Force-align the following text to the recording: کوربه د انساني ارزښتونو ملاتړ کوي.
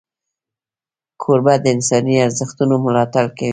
کوربه 1.21 1.53
د 1.63 1.65
انساني 1.75 2.15
ارزښتونو 2.25 2.75
ملاتړ 2.85 3.25
کوي. 3.37 3.49